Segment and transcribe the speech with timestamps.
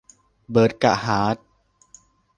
[0.51, 1.37] เบิร์ดกะฮาร์ท